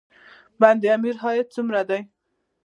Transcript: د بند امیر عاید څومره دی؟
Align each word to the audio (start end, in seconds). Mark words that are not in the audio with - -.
د 0.03 0.03
بند 0.61 0.81
امیر 0.95 1.15
عاید 1.23 1.47
څومره 1.55 1.81
دی؟ 1.89 2.01